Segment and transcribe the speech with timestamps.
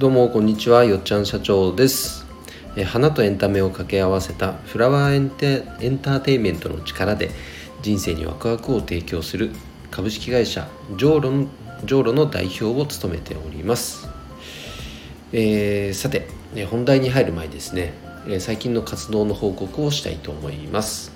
[0.00, 2.24] どうもこんにちはよっちゃん社長です。
[2.74, 7.30] え花とエンタメを掛け合わせたフラワーエンテエンターテインメントの力で
[7.82, 9.50] 人生にワクワクを提供する
[9.90, 10.66] 株式会社
[10.96, 11.46] ジョーロの
[11.84, 14.08] ジョーロの代表を務めております、
[15.34, 16.28] えー、さて
[16.70, 17.92] 本題に入る前ですね。
[18.38, 21.12] 最近の活動の報告をしたいと思います、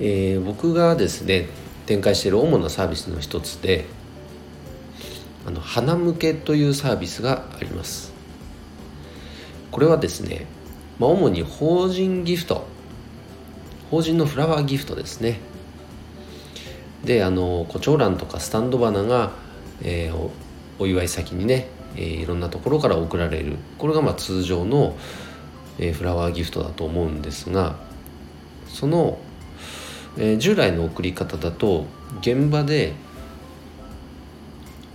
[0.00, 1.50] えー、僕がですね
[1.84, 3.84] 展開している主なサービスの一つで
[5.46, 8.12] あの花向けというサービスがあります。
[9.70, 10.46] これはですね、
[10.98, 12.66] まあ、主に法人ギフト。
[13.90, 15.40] 法人のフラワーギフトですね。
[17.04, 19.32] であの胡蝶蘭とかスタンド花が、
[19.82, 20.30] えー、
[20.78, 23.56] お祝い先にね、えー、いろんなところから送られる。
[23.78, 24.96] これがまあ通常の、
[25.78, 27.76] えー、フラワーギフトだと思うんですが
[28.68, 29.18] その、
[30.16, 31.86] えー、従来の送り方だと
[32.20, 32.94] 現場で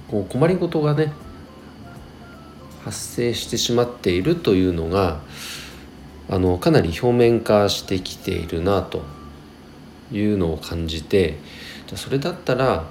[0.10, 1.14] こう困りごとがね
[2.84, 5.22] 発生してしまっているというのが
[6.30, 9.04] あのかなり表面化してきているなと
[10.12, 11.38] いうのを感じて
[11.88, 12.86] じゃそれだったら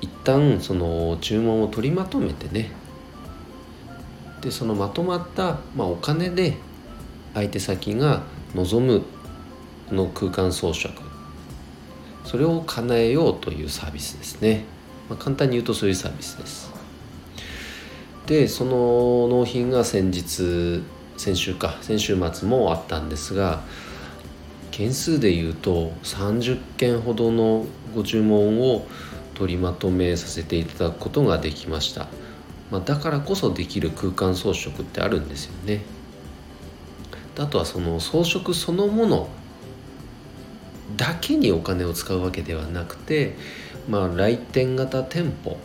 [0.00, 2.72] 一旦その注文を取りまとめてね
[4.40, 6.56] でそのまとまった、まあ、お金で
[7.34, 8.22] 相手先が
[8.54, 9.02] 望む
[9.90, 10.90] の空間装飾
[12.24, 14.64] それを叶えようというサービスですね。
[15.08, 16.72] まあ、簡単に言うとそういうサービスです。
[18.26, 20.82] でその納品が先日
[21.16, 23.62] 先週か先週末もあったんですが
[24.70, 28.86] 件数でいうと30件ほどのご注文を
[29.34, 32.08] 取りまとめさせていただくことができました、
[32.70, 35.82] まあ、だからこそできる空間装飾ってあるんですよね。
[37.36, 39.28] あとはその装飾そのもの
[40.96, 43.36] だけにお金を使うわけではなくて
[43.88, 45.58] まあ、来店型店舗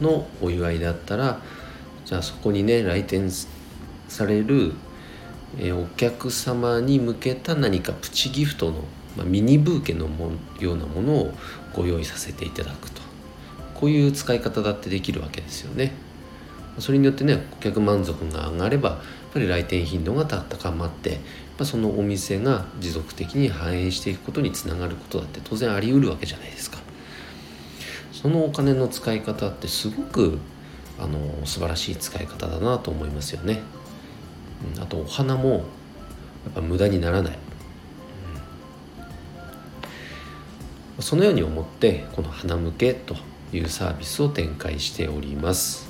[0.00, 1.40] のお祝いだったら
[2.04, 3.30] じゃあそこにね来店
[4.08, 4.72] される、
[5.58, 8.84] えお客様に向けた何かプチギフトの、
[9.16, 11.34] まあ、ミニブーケのもようなものを
[11.74, 13.02] ご用意させていただくと
[13.74, 15.92] こういう使い方だってできるわけですよね。
[16.78, 18.98] それによってね顧客満足が上がればやっ
[19.34, 21.18] ぱり来店頻度が高まって
[21.58, 26.78] まそのお店が持続的に反映していくことにつながることだって当然あり得るわけじゃないですか。
[28.12, 30.38] そのお金の使い方ってすごく
[30.98, 33.62] あの素晴らしい使い方だなと思いますよね。
[34.80, 35.58] あとお花もや
[36.50, 37.38] っぱ無駄にならない、
[40.96, 43.16] うん、そのように思ってこの花向けと
[43.52, 45.87] いうサービスを展開しております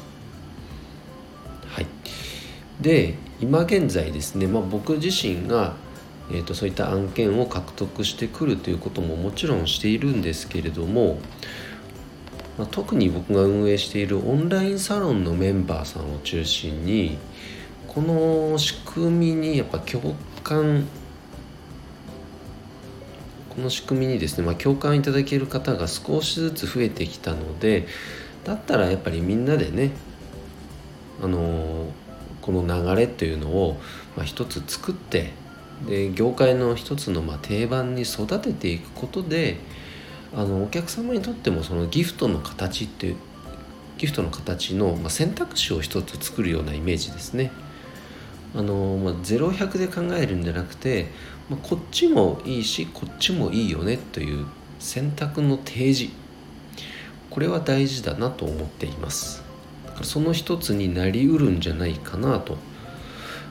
[2.80, 5.74] で今現在ですね、まあ、僕自身が、
[6.30, 11.18] えーとそういった案件を獲得してくるということももちろんしているんですけれども
[12.58, 17.16] まあ、特に僕が運営しているオンラインサロンのメンバーさんを中心に
[17.86, 20.86] この仕組みにやっぱ共感
[23.50, 27.86] この仕組みにですね、まあ、共感いただける方が少しずつ増えてきたので
[28.44, 29.92] だったらやっぱりみんなでね
[31.22, 31.92] あの
[32.48, 33.78] この流れというのを、
[34.16, 35.32] まあ、一つ作って
[35.86, 39.58] で業界の一つのまあ定番に育てていくことで
[40.34, 43.16] あのお客様にとってもそのギフトの形っていう
[43.98, 47.52] ギフトの形の、まあ、選択肢を一つ作るようなイメージですね。
[48.56, 51.08] あのまあ、0100で考えるんじゃなくて、
[51.50, 54.46] まあ、こっちもいいしこっちもいいよねという
[54.78, 56.10] 選択の提示
[57.28, 59.47] これは大事だなと思っています
[60.04, 62.56] その一つになりうるんじゃないかなと、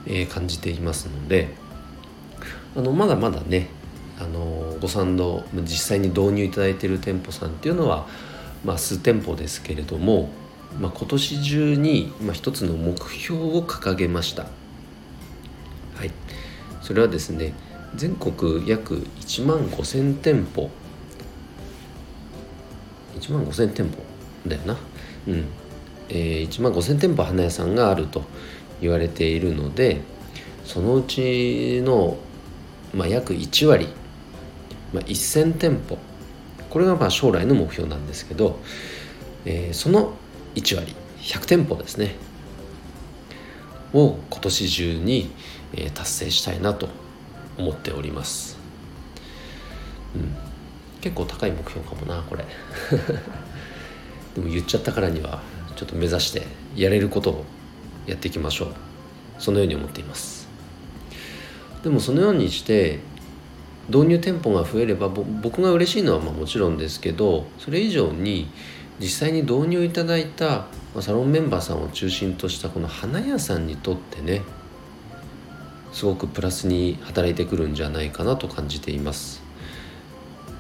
[0.06, 1.50] えー、感じていますので
[2.76, 3.70] あのまだまだね
[4.20, 8.08] あのご賛同実際に導入いただいている店舗さんっていうのは、
[8.66, 10.30] まあ、数店舗ですけれども、
[10.80, 14.44] まあ、今年中に、まあ、一つの目標を掲げました。
[15.96, 16.12] はい、
[16.82, 17.54] それはですね
[17.96, 20.70] 全国約1万5,000店舗。
[23.20, 23.98] 1万5,000店舗
[24.48, 24.78] だよな。
[25.28, 25.46] うん、
[26.10, 28.24] えー、1万5,000店舗花屋さんがあると
[28.82, 30.02] 言われているので
[30.66, 32.18] そのうちの、
[32.94, 33.88] まあ、約1割
[34.94, 35.98] まあ、1000店舗
[36.70, 38.60] これがまあ将来の目標なんですけど、
[39.46, 40.14] えー、その
[40.56, 42.16] 1割100店舗ですね
[43.94, 45.32] を今年中に、
[45.74, 46.90] えー、達成したいなと
[47.58, 48.58] 思っております、
[50.16, 50.36] うん、
[51.02, 52.46] 結構高い目標かもなこれ。
[54.36, 55.42] でも言っちゃったからには。
[55.78, 56.42] ちょっと目指して
[56.76, 57.46] やれることを
[58.08, 58.74] やっていきましょう。
[59.38, 60.50] そのように思っています。
[61.84, 63.00] でもそのようにして
[63.88, 68.50] 導入店舗が増えれば僕が嬉しいのはまあもちろんですけどそれ以上に
[69.00, 70.66] 実際に導入いただいた
[71.00, 74.42] サロンメンバーさんを中心としたこの花屋さんにとってね
[75.94, 79.44] すごくプラスに働いてくるんじゃないかなと感じています。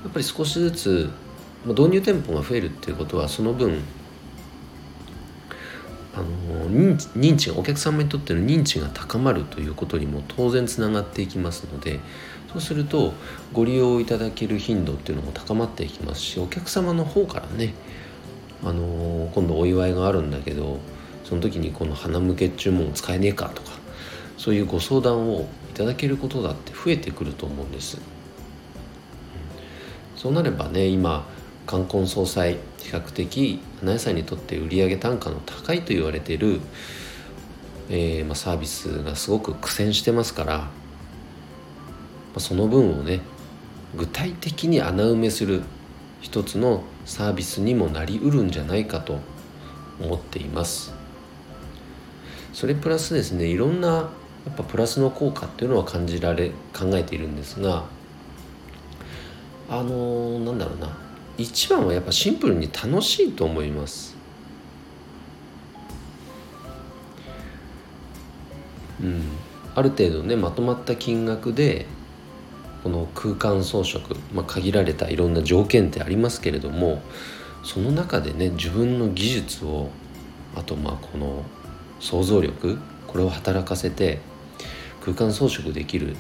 [0.04, 1.10] やっぱり少しずつ
[1.66, 3.82] 導入店舗が増えるっていうことはその分
[6.18, 12.00] あの認知がお客様にとっての認知が高まるということにも当然つながっていきますので
[12.52, 13.14] そうすると
[13.54, 17.76] ご利用いただける頻度っていうのも高まっていきますしお客様の方からね
[18.64, 20.80] あの今度お祝いがあるんだけど
[21.24, 23.70] その時にこの花向け注文使えねえかとか
[24.38, 28.00] そういうご相談をいただけることだって増えてくると思うんです、
[30.16, 31.28] そうなればね今
[31.68, 36.62] 冠婚葬祭比較的花屋さんにとって売上単価の高いと言われている、
[37.90, 40.70] えー、まあ、サービスがすごく苦戦してますから、ま
[42.38, 43.20] あ、その分をね
[43.98, 45.62] 具体的に穴埋めする
[46.22, 49.20] 一つのサービスにもなりうるんじゃないかと
[50.00, 50.94] 思っています。
[52.54, 54.10] それプラスですねいろんなや
[54.52, 57.84] っぱプラスの効果っていうのは感じられ考えているんですが
[59.70, 61.07] あのー、なんだろうな。
[61.38, 64.16] 一番はやっぱシンプルに楽しいと思います。
[69.02, 69.24] うん。
[69.78, 71.86] ある程度ねまとまった金額で
[72.84, 77.04] この空間装飾、まあ、限られたいろんな条件ってありますけれども
[77.64, 79.90] その中でね自分の技術を
[80.56, 81.44] あとまあこの
[82.00, 84.20] 想像力これを働かせて
[85.02, 86.16] 空間装飾できる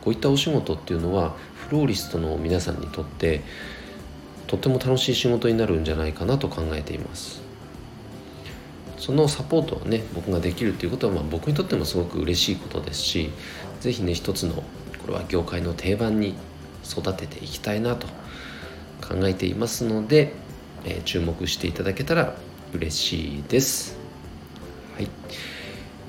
[0.00, 1.36] こういったお仕事っていうのは
[1.68, 3.42] フローリストの皆さんにとって
[4.52, 7.40] とても楽しい仕事になるんじゃないかなと考えています。
[8.98, 13.30] そのサポートをね僕ができるということは、まあ、僕にとってもすごく嬉しいことですし
[13.80, 14.62] 是非ね一つのこ
[15.08, 16.34] れは業界の定番に
[16.84, 18.06] 育てていきたいなと
[19.00, 20.34] 考えていますので、
[20.84, 22.36] えー、注目していただけたら
[22.74, 23.96] 嬉しいです。
[24.96, 25.08] はい、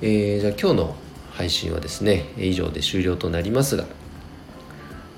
[0.02, 0.96] えー、じゃあ今日の
[1.32, 3.86] 配信はですね以上で終了となりますが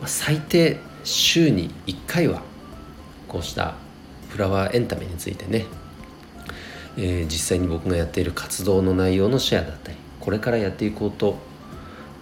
[0.06, 2.44] 最低週に1回は
[3.28, 3.76] こうした
[4.30, 5.66] フラワーエンタメについてね、
[6.98, 11.38] えー、実際に僕がやっている活動の内容のシェアだったりこれからやっていこうと、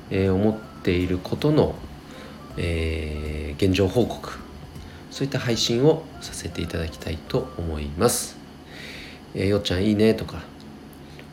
[0.09, 1.75] えー、思っていることの、
[2.57, 4.43] えー、現状報告
[5.11, 8.35] そういった配信をさせていただきたいと思います。
[9.35, 10.41] えー、よっちゃんいいねとか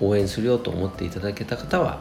[0.01, 2.01] 応援するよと思っていただけた方は、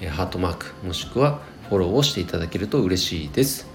[0.00, 3.66] えハートマークもしくはフォローをしていただけると嬉しいです。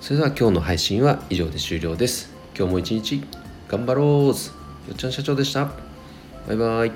[0.00, 2.35] それでは今日の配信は以上で終了です。
[2.58, 3.22] 今日も一日
[3.68, 4.34] 頑張ろうよっ
[4.96, 5.68] ちゃん社長でした。
[6.46, 6.92] バイバイ。